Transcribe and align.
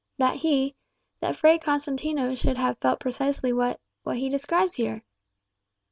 "That 0.17 0.37
he 0.37 0.73
that 1.19 1.35
Fray 1.35 1.59
Constantino 1.59 2.33
should 2.33 2.57
have 2.57 2.79
felt 2.79 2.99
precisely 2.99 3.53
what 3.53 3.79
what 4.01 4.17
he 4.17 4.29
describes 4.29 4.73
here." 4.73 5.03